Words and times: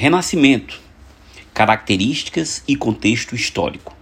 Renascimento 0.00 0.80
características 1.52 2.62
e 2.68 2.76
contexto 2.76 3.34
histórico. 3.34 3.96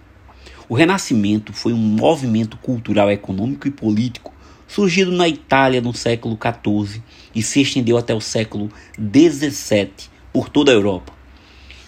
O 0.69 0.75
Renascimento 0.75 1.51
foi 1.51 1.73
um 1.73 1.77
movimento 1.77 2.55
cultural, 2.57 3.09
econômico 3.09 3.67
e 3.67 3.71
político 3.71 4.31
surgido 4.67 5.11
na 5.11 5.27
Itália 5.27 5.81
no 5.81 5.95
século 5.95 6.37
XIV 6.37 7.01
e 7.33 7.41
se 7.41 7.63
estendeu 7.63 7.97
até 7.97 8.13
o 8.13 8.21
século 8.21 8.69
XVII 8.95 9.89
por 10.31 10.49
toda 10.49 10.71
a 10.71 10.75
Europa. 10.75 11.11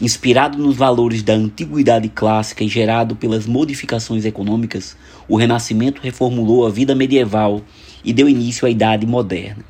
Inspirado 0.02 0.58
nos 0.58 0.76
valores 0.76 1.22
da 1.22 1.34
antiguidade 1.34 2.10
clássica 2.10 2.64
e 2.64 2.68
gerado 2.68 3.16
pelas 3.16 3.46
modificações 3.46 4.26
econômicas, 4.26 4.98
o 5.28 5.38
Renascimento 5.38 6.02
reformulou 6.02 6.66
a 6.66 6.72
vida 6.72 6.96
medieval 6.96 7.62
e 8.04 8.12
deu 8.12 8.28
início 8.28 8.66
à 8.66 8.72
Idade 8.72 9.06
Moderna. 9.06 9.64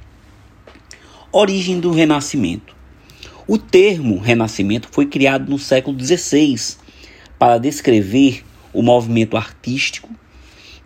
Origem 1.29 1.81
do 1.81 1.91
Renascimento. 1.91 2.78
O 3.51 3.57
termo 3.57 4.19
Renascimento 4.19 4.87
foi 4.91 5.07
criado 5.07 5.49
no 5.49 5.57
século 5.57 5.99
XVI 5.99 6.75
para 7.39 7.57
descrever 7.57 8.43
o 8.71 8.83
movimento 8.83 9.35
artístico 9.35 10.07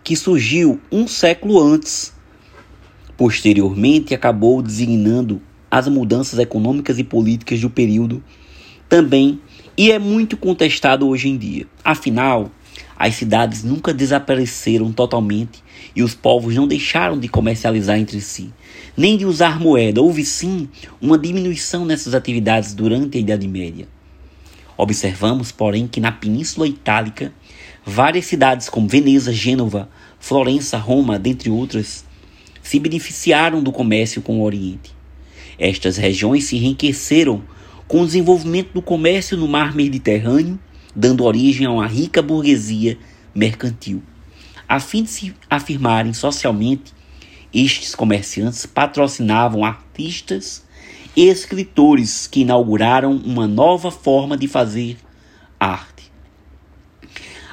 que 0.02 0.16
surgiu 0.16 0.80
um 0.90 1.06
século 1.06 1.60
antes. 1.60 2.14
Posteriormente, 3.18 4.14
acabou 4.14 4.62
designando 4.62 5.42
as 5.70 5.88
mudanças 5.88 6.38
econômicas 6.38 6.98
e 6.98 7.04
políticas 7.04 7.60
do 7.60 7.68
período 7.68 8.24
também 8.88 9.38
e 9.76 9.92
é 9.92 9.98
muito 9.98 10.34
contestado 10.34 11.06
hoje 11.06 11.28
em 11.28 11.36
dia. 11.36 11.66
Afinal, 11.84 12.50
as 12.96 13.14
cidades 13.14 13.62
nunca 13.62 13.92
desapareceram 13.92 14.92
totalmente 14.92 15.62
e 15.94 16.02
os 16.02 16.14
povos 16.14 16.54
não 16.54 16.66
deixaram 16.66 17.18
de 17.18 17.28
comercializar 17.28 17.98
entre 17.98 18.20
si, 18.20 18.52
nem 18.96 19.16
de 19.16 19.26
usar 19.26 19.60
moeda. 19.60 20.00
Houve 20.00 20.24
sim 20.24 20.68
uma 21.00 21.18
diminuição 21.18 21.84
nessas 21.84 22.14
atividades 22.14 22.74
durante 22.74 23.18
a 23.18 23.20
Idade 23.20 23.46
Média. 23.46 23.88
Observamos, 24.76 25.52
porém, 25.52 25.86
que 25.86 26.00
na 26.00 26.10
Península 26.10 26.66
Itálica, 26.66 27.32
várias 27.84 28.26
cidades 28.26 28.68
como 28.68 28.88
Veneza, 28.88 29.32
Gênova, 29.32 29.88
Florença, 30.18 30.78
Roma, 30.78 31.18
dentre 31.18 31.50
outras, 31.50 32.04
se 32.62 32.80
beneficiaram 32.80 33.62
do 33.62 33.70
comércio 33.70 34.22
com 34.22 34.40
o 34.40 34.42
Oriente. 34.42 34.92
Estas 35.58 35.96
regiões 35.96 36.44
se 36.44 36.56
enriqueceram 36.56 37.42
com 37.86 38.00
o 38.00 38.06
desenvolvimento 38.06 38.72
do 38.72 38.82
comércio 38.82 39.36
no 39.36 39.46
mar 39.46 39.74
Mediterrâneo, 39.74 40.58
dando 40.94 41.24
origem 41.24 41.66
a 41.66 41.70
uma 41.70 41.86
rica 41.86 42.22
burguesia 42.22 42.98
mercantil. 43.34 44.02
A 44.68 44.80
fim 44.80 45.02
de 45.02 45.10
se 45.10 45.34
afirmarem 45.48 46.12
socialmente, 46.12 46.92
estes 47.52 47.94
comerciantes 47.94 48.66
patrocinavam 48.66 49.64
artistas 49.64 50.64
e 51.16 51.28
escritores 51.28 52.26
que 52.26 52.40
inauguraram 52.40 53.12
uma 53.12 53.46
nova 53.46 53.90
forma 53.90 54.36
de 54.36 54.48
fazer 54.48 54.96
arte. 55.58 55.94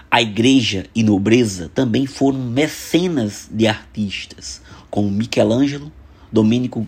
A 0.10 0.22
igreja 0.22 0.88
e 0.94 1.04
nobreza 1.04 1.70
também 1.74 2.06
foram 2.06 2.40
mecenas 2.40 3.48
de 3.52 3.68
artistas, 3.68 4.62
como 4.90 5.10
Michelangelo, 5.10 5.92
Domenico 6.32 6.86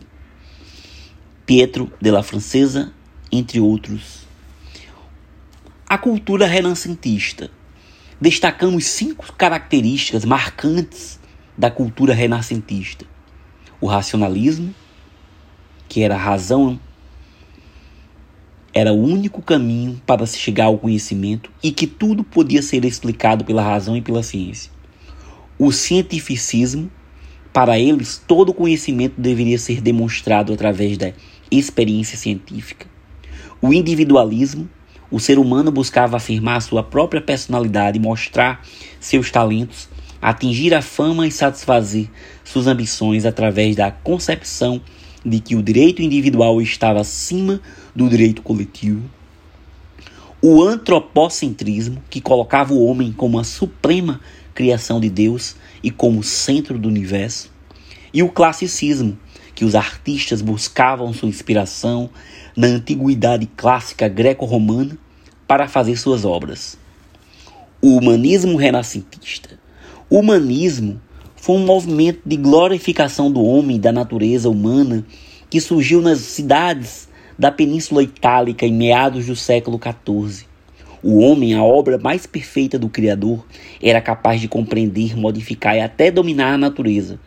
Pietro 1.46 1.92
della 2.02 2.24
Francesa, 2.24 2.92
entre 3.32 3.60
outros. 3.60 4.23
A 5.94 5.98
cultura 6.00 6.48
renascentista 6.48 7.52
destacamos 8.20 8.84
cinco 8.86 9.32
características 9.34 10.26
marcantes 10.26 11.20
da 11.56 11.70
cultura 11.70 12.16
renascentista: 12.16 13.06
o 13.80 13.86
racionalismo, 13.86 14.74
que 15.88 16.02
era 16.02 16.16
a 16.16 16.18
razão, 16.18 16.80
era 18.74 18.92
o 18.92 19.00
único 19.04 19.40
caminho 19.40 20.02
para 20.04 20.26
se 20.26 20.40
chegar 20.40 20.66
ao 20.66 20.80
conhecimento 20.80 21.52
e 21.62 21.72
que 21.72 21.86
tudo 21.86 22.24
podia 22.24 22.64
ser 22.64 22.84
explicado 22.86 23.46
pela 23.46 23.62
razão 23.62 23.96
e 23.96 24.02
pela 24.02 24.24
ciência. 24.24 24.72
O 25.60 25.72
cientificismo, 25.72 26.90
para 27.54 27.78
eles, 27.78 28.20
todo 28.28 28.52
conhecimento 28.52 29.22
deveria 29.22 29.60
ser 29.60 29.80
demonstrado 29.80 30.54
através 30.54 30.98
da 30.98 31.14
experiência 31.52 32.18
científica. 32.18 32.88
O 33.62 33.72
individualismo, 33.72 34.68
o 35.14 35.20
ser 35.20 35.38
humano 35.38 35.72
buscava 35.72 36.18
afirmar 36.18 36.60
sua 36.60 36.82
própria 36.82 37.22
personalidade, 37.22 38.00
mostrar 38.00 38.66
seus 39.00 39.30
talentos, 39.30 39.88
atingir 40.20 40.74
a 40.74 40.82
fama 40.82 41.28
e 41.28 41.32
satisfazer 41.32 42.10
suas 42.44 42.66
ambições 42.66 43.24
através 43.24 43.76
da 43.76 43.92
concepção 43.92 44.82
de 45.24 45.40
que 45.40 45.56
o 45.56 45.62
direito 45.62 46.02
individual 46.02 46.60
estava 46.60 47.02
acima 47.02 47.62
do 47.96 48.10
direito 48.10 48.42
coletivo. 48.42 49.04
O 50.42 50.64
antropocentrismo, 50.64 52.02
que 52.10 52.20
colocava 52.20 52.74
o 52.74 52.84
homem 52.84 53.12
como 53.12 53.38
a 53.38 53.44
suprema 53.44 54.20
criação 54.56 55.00
de 55.00 55.12
Deus 55.12 55.56
e 55.84 55.92
como 55.92 56.24
centro 56.24 56.80
do 56.80 56.90
universo. 56.90 57.52
E 58.12 58.24
o 58.24 58.30
classicismo, 58.30 59.16
que 59.54 59.64
os 59.64 59.76
artistas 59.76 60.42
buscavam 60.42 61.14
sua 61.14 61.30
inspiração 61.30 62.10
na 62.58 62.66
antiguidade 62.66 63.46
clássica 63.56 64.08
greco-romana 64.08 65.03
para 65.54 65.68
fazer 65.68 65.96
suas 65.98 66.26
obras. 66.26 66.80
O 67.80 67.96
humanismo 67.96 68.58
renascentista. 68.58 69.52
O 70.10 70.18
humanismo 70.18 71.00
foi 71.36 71.58
um 71.58 71.64
movimento 71.64 72.22
de 72.26 72.36
glorificação 72.38 73.32
do 73.32 73.44
homem 73.44 73.76
e 73.76 73.80
da 73.80 73.92
natureza 73.92 74.50
humana 74.50 75.06
que 75.52 75.62
surgiu 75.62 76.02
nas 76.02 76.22
cidades 76.22 77.08
da 77.38 77.52
Península 77.52 78.02
Itálica 78.02 78.66
em 78.66 78.74
meados 78.74 79.28
do 79.28 79.36
século 79.36 79.80
XIV. 79.80 80.48
O 81.04 81.20
homem, 81.20 81.54
a 81.54 81.62
obra 81.62 82.00
mais 82.00 82.26
perfeita 82.26 82.80
do 82.80 82.90
Criador, 82.90 83.46
era 83.80 84.02
capaz 84.02 84.42
de 84.42 84.48
compreender, 84.48 85.16
modificar 85.16 85.76
e 85.76 85.82
até 85.82 86.10
dominar 86.10 86.56
a 86.56 86.58
natureza. 86.58 87.20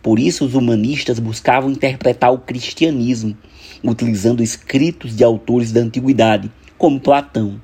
Por 0.00 0.20
isso, 0.20 0.44
os 0.44 0.54
humanistas 0.54 1.18
buscavam 1.18 1.72
interpretar 1.72 2.32
o 2.32 2.38
cristianismo, 2.38 3.36
utilizando 3.82 4.44
escritos 4.44 5.16
de 5.16 5.24
autores 5.24 5.72
da 5.72 5.80
antiguidade, 5.80 6.48
como 6.78 7.00
Platão. 7.00 7.60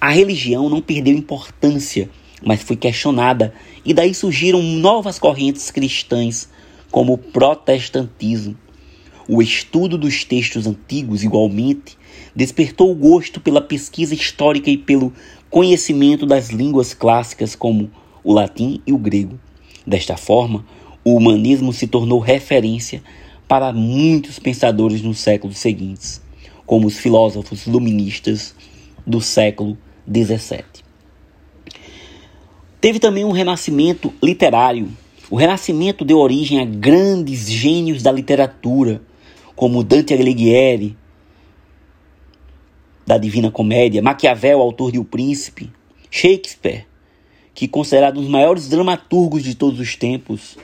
A 0.00 0.10
religião 0.10 0.68
não 0.68 0.80
perdeu 0.80 1.14
importância, 1.14 2.10
mas 2.44 2.62
foi 2.62 2.76
questionada, 2.76 3.52
e 3.84 3.94
daí 3.94 4.14
surgiram 4.14 4.62
novas 4.62 5.18
correntes 5.18 5.70
cristãs, 5.70 6.48
como 6.90 7.14
o 7.14 7.18
protestantismo. 7.18 8.56
O 9.28 9.42
estudo 9.42 9.98
dos 9.98 10.24
textos 10.24 10.66
antigos, 10.66 11.24
igualmente, 11.24 11.98
despertou 12.34 12.92
o 12.92 12.94
gosto 12.94 13.40
pela 13.40 13.60
pesquisa 13.60 14.14
histórica 14.14 14.70
e 14.70 14.78
pelo 14.78 15.12
conhecimento 15.50 16.24
das 16.26 16.50
línguas 16.50 16.94
clássicas, 16.94 17.56
como 17.56 17.90
o 18.22 18.32
latim 18.32 18.80
e 18.86 18.92
o 18.92 18.98
grego. 18.98 19.40
Desta 19.86 20.16
forma, 20.16 20.64
o 21.04 21.16
humanismo 21.16 21.72
se 21.72 21.86
tornou 21.86 22.18
referência 22.18 23.02
para 23.48 23.72
muitos 23.72 24.38
pensadores 24.38 25.02
nos 25.02 25.18
séculos 25.18 25.58
seguintes, 25.58 26.20
como 26.66 26.86
os 26.86 26.98
filósofos 26.98 27.66
luministas 27.66 28.54
do 29.06 29.20
século 29.20 29.78
XVII. 30.06 30.64
Teve 32.80 32.98
também 32.98 33.24
um 33.24 33.30
renascimento 33.30 34.12
literário. 34.22 34.88
O 35.30 35.36
renascimento 35.36 36.04
deu 36.04 36.18
origem 36.18 36.60
a 36.60 36.64
grandes 36.64 37.50
gênios 37.50 38.02
da 38.02 38.12
literatura, 38.12 39.00
como 39.54 39.82
Dante 39.82 40.12
Alighieri, 40.12 40.96
da 43.06 43.16
Divina 43.16 43.50
Comédia, 43.50 44.02
Maquiavel, 44.02 44.60
autor 44.60 44.92
de 44.92 44.98
O 44.98 45.04
Príncipe, 45.04 45.70
Shakespeare, 46.10 46.86
que 47.54 47.64
é 47.64 47.68
considerado 47.68 48.18
um 48.18 48.22
dos 48.22 48.30
maiores 48.30 48.68
dramaturgos 48.68 49.42
de 49.42 49.54
todos 49.54 49.80
os 49.80 49.96
tempos, 49.96 50.58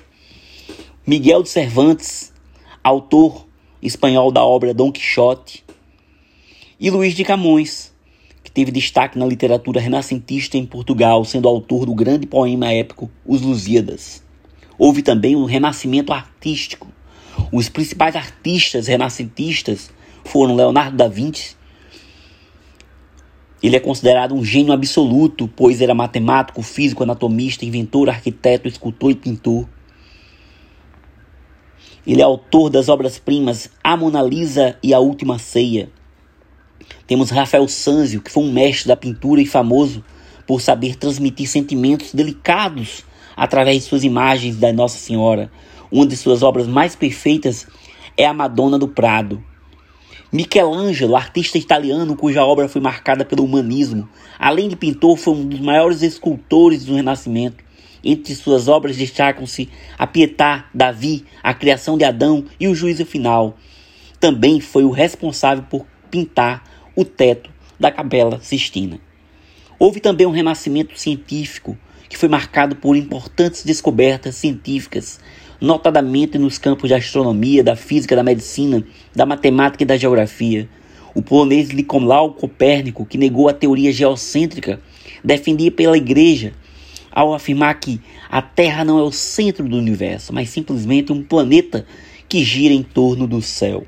Miguel 1.07 1.43
de 1.43 1.49
Cervantes, 1.49 2.33
autor 2.83 3.47
espanhol 3.81 4.31
da 4.31 4.45
obra 4.45 4.75
Dom 4.75 4.93
Quixote, 4.93 5.65
e 6.83 6.91
Luís 6.91 7.15
de 7.15 7.23
Camões, 7.23 7.93
que 8.43 8.51
teve 8.51 8.73
destaque 8.73 9.17
na 9.17 9.25
literatura 9.25 9.81
renascentista 9.81 10.59
em 10.59 10.67
Portugal, 10.67 11.25
sendo 11.25 11.47
autor 11.47 11.87
do 11.87 11.95
grande 11.95 12.27
poema 12.27 12.73
épico 12.73 13.09
Os 13.25 13.41
Lusíadas. 13.41 14.21
Houve 14.77 15.01
também 15.01 15.37
um 15.37 15.45
renascimento 15.45 16.13
artístico. 16.13 16.89
Os 17.53 17.69
principais 17.69 18.17
artistas 18.17 18.89
renascentistas 18.89 19.93
foram 20.25 20.57
Leonardo 20.57 20.97
da 20.97 21.07
Vinci. 21.07 21.57
Ele 23.63 23.77
é 23.77 23.81
considerado 23.81 24.35
um 24.35 24.45
gênio 24.45 24.73
absoluto, 24.73 25.47
pois 25.47 25.81
era 25.81 25.95
matemático, 25.95 26.63
físico, 26.63 27.05
anatomista, 27.05 27.65
inventor, 27.65 28.11
arquiteto, 28.11 28.67
escultor 28.67 29.13
e 29.13 29.15
pintor. 29.15 29.69
Ele 32.05 32.21
é 32.21 32.25
autor 32.25 32.71
das 32.71 32.89
obras-primas 32.89 33.71
A 33.85 33.97
Mona 33.97 34.21
Lisa 34.21 34.77
e 34.83 34.93
A 34.93 34.99
Última 34.99 35.39
Ceia. 35.39 35.89
Temos 37.07 37.31
Rafael 37.31 37.67
Sanzio, 37.69 38.21
que 38.21 38.31
foi 38.31 38.43
um 38.43 38.53
mestre 38.53 38.89
da 38.89 38.97
pintura 38.97 39.41
e 39.41 39.47
famoso 39.47 40.05
por 40.47 40.61
saber 40.61 40.97
transmitir 40.97 41.49
sentimentos 41.49 42.13
delicados 42.13 43.05
através 43.37 43.79
de 43.79 43.89
suas 43.89 44.05
imagens 44.05 44.57
da 44.57 44.73
Nossa 44.73 44.99
Senhora. 44.99 45.51
Uma 45.91 46.07
de 46.07 46.17
suas 46.17 46.43
obras 46.43 46.67
mais 46.67 46.97
perfeitas 46.97 47.67
é 48.17 48.25
a 48.25 48.35
Madonna 48.35 48.79
do 48.79 48.89
Prado. 48.89 49.43
Michelangelo, 50.33 51.15
artista 51.15 51.59
italiano 51.59 52.17
cuja 52.17 52.45
obra 52.45 52.67
foi 52.67 52.81
marcada 52.81 53.23
pelo 53.23 53.45
humanismo, 53.45 54.09
além 54.39 54.69
de 54.69 54.77
pintor, 54.77 55.19
foi 55.19 55.35
um 55.35 55.47
dos 55.47 55.61
maiores 55.61 56.01
escultores 56.01 56.87
do 56.87 56.95
Renascimento. 56.95 57.63
Entre 58.03 58.35
suas 58.35 58.67
obras 58.67 58.97
destacam-se 58.97 59.69
A 59.99 60.07
Pietà, 60.07 60.65
Davi, 60.73 61.25
A 61.43 61.53
Criação 61.53 61.99
de 61.99 62.05
Adão 62.05 62.47
e 62.59 62.67
O 62.67 62.75
Juízo 62.75 63.05
Final. 63.05 63.57
Também 64.19 64.59
foi 64.59 64.85
o 64.85 64.91
responsável 64.91 65.65
por 65.69 65.87
pintar 66.11 66.65
o 66.95 67.05
teto 67.05 67.51
da 67.79 67.91
Capela 67.91 68.41
Sistina. 68.41 69.01
Houve 69.79 70.01
também 70.01 70.27
um 70.27 70.31
renascimento 70.31 70.99
científico, 70.99 71.77
que 72.09 72.17
foi 72.17 72.29
marcado 72.29 72.77
por 72.77 72.97
importantes 72.97 73.65
descobertas 73.65 74.37
científicas, 74.37 75.19
notadamente 75.61 76.39
nos 76.39 76.59
campos 76.59 76.91
da 76.91 76.97
astronomia, 76.97 77.65
da 77.65 77.75
física, 77.75 78.15
da 78.15 78.23
medicina, 78.23 78.85
da 79.15 79.25
matemática 79.25 79.83
e 79.83 79.87
da 79.87 79.97
geografia. 79.97 80.69
O 81.15 81.23
polonês 81.23 81.71
Nicolau 81.71 82.33
Copérnico, 82.35 83.07
que 83.07 83.19
negou 83.19 83.49
a 83.49 83.53
teoria 83.53 83.93
geocêntrica, 83.93 84.81
defendia 85.25 85.71
pela 85.71 85.97
igreja 85.97 86.53
ao 87.11 87.35
afirmar 87.35 87.79
que 87.79 88.01
a 88.31 88.41
Terra 88.41 88.85
não 88.85 88.99
é 88.99 89.03
o 89.03 89.13
centro 89.13 89.69
do 89.69 89.77
universo, 89.77 90.33
mas 90.33 90.49
simplesmente 90.49 91.13
um 91.13 91.23
planeta 91.23 91.87
que 92.29 92.43
gira 92.43 92.73
em 92.73 92.83
torno 92.83 93.27
do 93.27 93.43
céu, 93.43 93.87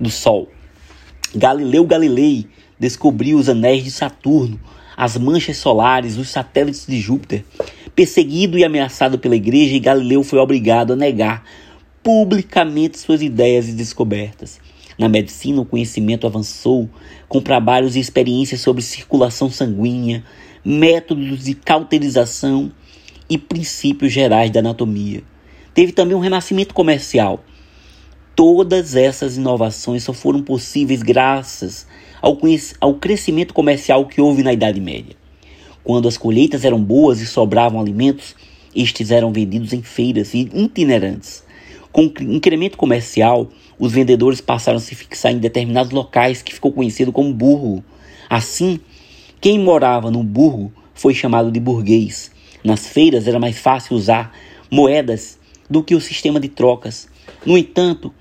do 0.00 0.10
Sol. 0.10 0.48
Galileu 1.34 1.84
Galilei 1.86 2.46
descobriu 2.78 3.38
os 3.38 3.48
anéis 3.48 3.84
de 3.84 3.90
Saturno, 3.90 4.58
as 4.96 5.16
manchas 5.16 5.56
solares, 5.56 6.16
os 6.16 6.28
satélites 6.28 6.86
de 6.86 6.98
Júpiter, 6.98 7.44
Perseguido 7.98 8.56
e 8.56 8.64
ameaçado 8.64 9.18
pela 9.18 9.34
igreja, 9.34 9.76
Galileu 9.80 10.22
foi 10.22 10.38
obrigado 10.38 10.92
a 10.92 10.96
negar 10.96 11.42
publicamente 12.00 12.96
suas 12.96 13.20
ideias 13.20 13.68
e 13.68 13.72
descobertas. 13.72 14.60
Na 14.96 15.08
medicina, 15.08 15.60
o 15.60 15.64
conhecimento 15.64 16.24
avançou 16.24 16.88
com 17.28 17.40
trabalhos 17.40 17.96
e 17.96 17.98
experiências 17.98 18.60
sobre 18.60 18.82
circulação 18.82 19.50
sanguínea, 19.50 20.22
métodos 20.64 21.42
de 21.42 21.54
cauterização 21.54 22.70
e 23.28 23.36
princípios 23.36 24.12
gerais 24.12 24.52
da 24.52 24.60
anatomia. 24.60 25.24
Teve 25.74 25.90
também 25.90 26.16
um 26.16 26.20
renascimento 26.20 26.74
comercial. 26.74 27.42
Todas 28.38 28.94
essas 28.94 29.36
inovações 29.36 30.04
só 30.04 30.12
foram 30.12 30.40
possíveis 30.44 31.02
graças 31.02 31.88
ao, 32.22 32.38
ao 32.80 32.94
crescimento 32.94 33.52
comercial 33.52 34.06
que 34.06 34.20
houve 34.20 34.44
na 34.44 34.52
Idade 34.52 34.80
Média. 34.80 35.16
Quando 35.82 36.06
as 36.06 36.16
colheitas 36.16 36.64
eram 36.64 36.80
boas 36.80 37.20
e 37.20 37.26
sobravam 37.26 37.80
alimentos, 37.80 38.36
estes 38.72 39.10
eram 39.10 39.32
vendidos 39.32 39.72
em 39.72 39.82
feiras 39.82 40.34
e 40.34 40.48
itinerantes. 40.54 41.42
Com 41.90 42.02
o 42.02 42.32
incremento 42.32 42.78
comercial, 42.78 43.48
os 43.76 43.90
vendedores 43.90 44.40
passaram 44.40 44.78
a 44.78 44.80
se 44.80 44.94
fixar 44.94 45.32
em 45.32 45.38
determinados 45.38 45.90
locais 45.90 46.40
que 46.40 46.54
ficou 46.54 46.70
conhecido 46.70 47.10
como 47.10 47.34
burgo. 47.34 47.82
Assim, 48.30 48.78
quem 49.40 49.58
morava 49.58 50.12
no 50.12 50.22
burgo 50.22 50.72
foi 50.94 51.12
chamado 51.12 51.50
de 51.50 51.58
burguês. 51.58 52.30
Nas 52.62 52.86
feiras 52.86 53.26
era 53.26 53.40
mais 53.40 53.58
fácil 53.58 53.96
usar 53.96 54.32
moedas 54.70 55.40
do 55.68 55.82
que 55.82 55.96
o 55.96 56.00
sistema 56.00 56.38
de 56.38 56.46
trocas. 56.46 57.08
No 57.44 57.58
entanto, 57.58 58.14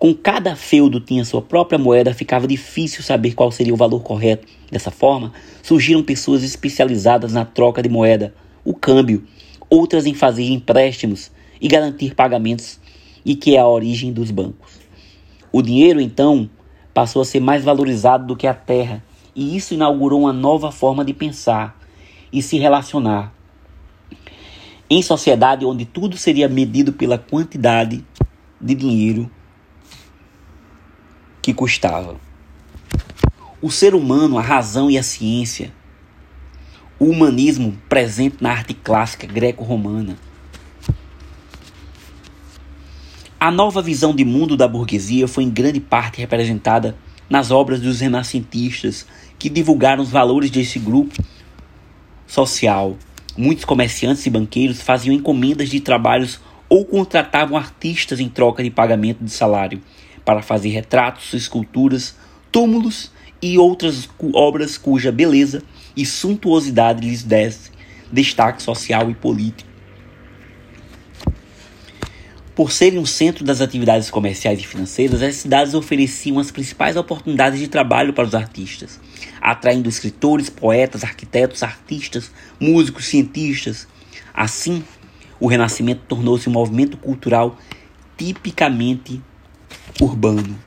com 0.00 0.14
cada 0.14 0.56
feudo 0.56 0.98
tinha 0.98 1.26
sua 1.26 1.42
própria 1.42 1.78
moeda, 1.78 2.14
ficava 2.14 2.46
difícil 2.46 3.04
saber 3.04 3.34
qual 3.34 3.52
seria 3.52 3.74
o 3.74 3.76
valor 3.76 4.00
correto. 4.00 4.48
Dessa 4.72 4.90
forma, 4.90 5.30
surgiram 5.62 6.02
pessoas 6.02 6.42
especializadas 6.42 7.34
na 7.34 7.44
troca 7.44 7.82
de 7.82 7.90
moeda, 7.90 8.34
o 8.64 8.72
câmbio, 8.72 9.22
outras 9.68 10.06
em 10.06 10.14
fazer 10.14 10.44
empréstimos 10.44 11.30
e 11.60 11.68
garantir 11.68 12.14
pagamentos, 12.14 12.80
e 13.26 13.36
que 13.36 13.56
é 13.56 13.58
a 13.60 13.68
origem 13.68 14.10
dos 14.10 14.30
bancos. 14.30 14.80
O 15.52 15.60
dinheiro, 15.60 16.00
então, 16.00 16.48
passou 16.94 17.20
a 17.20 17.24
ser 17.26 17.40
mais 17.40 17.62
valorizado 17.62 18.26
do 18.26 18.36
que 18.36 18.46
a 18.46 18.54
terra, 18.54 19.04
e 19.36 19.54
isso 19.54 19.74
inaugurou 19.74 20.20
uma 20.20 20.32
nova 20.32 20.72
forma 20.72 21.04
de 21.04 21.12
pensar 21.12 21.78
e 22.32 22.40
se 22.40 22.58
relacionar. 22.58 23.34
Em 24.88 25.02
sociedade 25.02 25.66
onde 25.66 25.84
tudo 25.84 26.16
seria 26.16 26.48
medido 26.48 26.90
pela 26.90 27.18
quantidade 27.18 28.02
de 28.58 28.74
dinheiro 28.74 29.30
que 31.42 31.54
custava. 31.54 32.16
O 33.62 33.70
ser 33.70 33.94
humano, 33.94 34.38
a 34.38 34.42
razão 34.42 34.90
e 34.90 34.96
a 34.96 35.02
ciência, 35.02 35.72
o 36.98 37.06
humanismo 37.06 37.76
presente 37.88 38.36
na 38.40 38.50
arte 38.50 38.74
clássica 38.74 39.26
greco-romana. 39.26 40.18
A 43.38 43.50
nova 43.50 43.80
visão 43.80 44.14
de 44.14 44.24
mundo 44.24 44.56
da 44.56 44.68
burguesia 44.68 45.26
foi 45.26 45.44
em 45.44 45.50
grande 45.50 45.80
parte 45.80 46.20
representada 46.20 46.96
nas 47.28 47.50
obras 47.50 47.80
dos 47.80 48.00
renascentistas, 48.00 49.06
que 49.38 49.48
divulgaram 49.48 50.02
os 50.02 50.10
valores 50.10 50.50
desse 50.50 50.78
grupo 50.78 51.22
social. 52.26 52.98
Muitos 53.36 53.64
comerciantes 53.64 54.26
e 54.26 54.30
banqueiros 54.30 54.82
faziam 54.82 55.14
encomendas 55.14 55.70
de 55.70 55.80
trabalhos 55.80 56.40
ou 56.68 56.84
contratavam 56.84 57.56
artistas 57.56 58.20
em 58.20 58.28
troca 58.28 58.62
de 58.62 58.70
pagamento 58.70 59.24
de 59.24 59.30
salário 59.30 59.80
para 60.24 60.42
fazer 60.42 60.70
retratos, 60.70 61.34
esculturas, 61.34 62.16
túmulos 62.50 63.10
e 63.42 63.58
outras 63.58 64.08
obras 64.34 64.76
cuja 64.76 65.10
beleza 65.10 65.62
e 65.96 66.04
suntuosidade 66.04 67.06
lhes 67.06 67.22
desse 67.22 67.70
destaque 68.12 68.62
social 68.62 69.10
e 69.10 69.14
político. 69.14 69.70
Por 72.54 72.72
serem 72.72 72.98
um 72.98 73.06
centro 73.06 73.42
das 73.42 73.60
atividades 73.60 74.10
comerciais 74.10 74.60
e 74.60 74.66
financeiras, 74.66 75.22
as 75.22 75.36
cidades 75.36 75.72
ofereciam 75.72 76.38
as 76.38 76.50
principais 76.50 76.96
oportunidades 76.96 77.58
de 77.58 77.68
trabalho 77.68 78.12
para 78.12 78.26
os 78.26 78.34
artistas, 78.34 79.00
atraindo 79.40 79.88
escritores, 79.88 80.50
poetas, 80.50 81.02
arquitetos, 81.02 81.62
artistas, 81.62 82.30
músicos, 82.58 83.06
cientistas. 83.06 83.88
Assim, 84.34 84.84
o 85.38 85.46
Renascimento 85.46 86.02
tornou-se 86.06 86.50
um 86.50 86.52
movimento 86.52 86.98
cultural 86.98 87.56
tipicamente 88.18 89.22
urbano. 90.00 90.58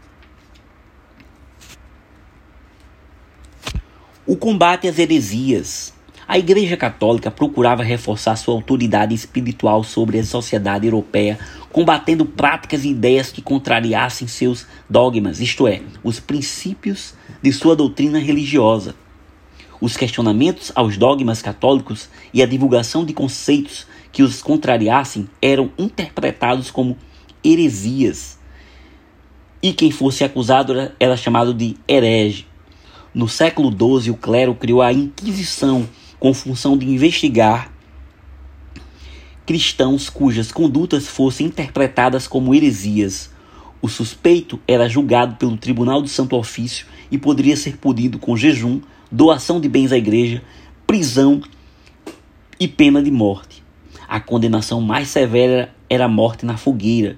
O 4.25 4.35
combate 4.35 4.87
às 4.87 4.97
heresias. 4.99 5.93
A 6.25 6.39
Igreja 6.39 6.77
Católica 6.77 7.29
procurava 7.29 7.83
reforçar 7.83 8.37
sua 8.37 8.53
autoridade 8.53 9.13
espiritual 9.13 9.83
sobre 9.83 10.17
a 10.17 10.23
sociedade 10.23 10.87
europeia, 10.87 11.37
combatendo 11.71 12.25
práticas 12.25 12.85
e 12.85 12.89
ideias 12.89 13.31
que 13.31 13.41
contrariassem 13.41 14.27
seus 14.27 14.65
dogmas, 14.89 15.41
isto 15.41 15.67
é, 15.67 15.81
os 16.01 16.21
princípios 16.21 17.13
de 17.41 17.51
sua 17.51 17.75
doutrina 17.75 18.19
religiosa. 18.19 18.95
Os 19.81 19.97
questionamentos 19.97 20.71
aos 20.73 20.95
dogmas 20.95 21.41
católicos 21.41 22.07
e 22.33 22.41
a 22.41 22.45
divulgação 22.45 23.03
de 23.03 23.11
conceitos 23.11 23.85
que 24.13 24.23
os 24.23 24.41
contrariassem 24.41 25.27
eram 25.41 25.69
interpretados 25.77 26.71
como 26.71 26.97
heresias 27.43 28.37
e 29.63 29.71
quem 29.71 29.89
fosse 29.89 30.25
acusado 30.25 30.91
era 30.99 31.15
chamado 31.15 31.53
de 31.53 31.77
herege. 31.87 32.45
No 33.13 33.29
século 33.29 33.71
XII, 33.71 34.11
o 34.11 34.17
clero 34.17 34.53
criou 34.53 34.81
a 34.81 34.91
Inquisição 34.91 35.87
com 36.19 36.33
função 36.33 36.77
de 36.77 36.85
investigar 36.85 37.71
cristãos 39.45 40.09
cujas 40.09 40.51
condutas 40.51 41.07
fossem 41.07 41.47
interpretadas 41.47 42.27
como 42.27 42.55
heresias. 42.55 43.29
O 43.81 43.89
suspeito 43.89 44.59
era 44.65 44.87
julgado 44.87 45.35
pelo 45.35 45.57
Tribunal 45.57 46.01
do 46.01 46.07
Santo 46.07 46.37
Ofício 46.37 46.87
e 47.11 47.17
poderia 47.17 47.57
ser 47.57 47.77
punido 47.77 48.17
com 48.17 48.37
jejum, 48.37 48.81
doação 49.11 49.59
de 49.59 49.67
bens 49.67 49.91
à 49.91 49.97
igreja, 49.97 50.41
prisão 50.87 51.41
e 52.57 52.67
pena 52.67 53.03
de 53.03 53.11
morte. 53.11 53.61
A 54.07 54.19
condenação 54.19 54.79
mais 54.79 55.09
severa 55.09 55.73
era 55.89 56.05
a 56.05 56.09
morte 56.09 56.45
na 56.45 56.55
fogueira 56.55 57.17